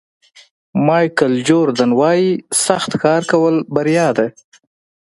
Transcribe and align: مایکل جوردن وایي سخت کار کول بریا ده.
مایکل 0.85 1.33
جوردن 1.47 1.91
وایي 1.99 2.31
سخت 2.65 2.91
کار 3.03 3.21
کول 3.31 3.55
بریا 3.73 4.07
ده. 4.17 4.27